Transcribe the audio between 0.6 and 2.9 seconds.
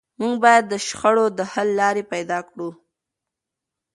د شخړو د حل لارې پیدا کړو.